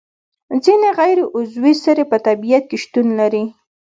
[0.63, 3.43] ځینې غیر عضوي سرې په طبیعت کې شتون لري.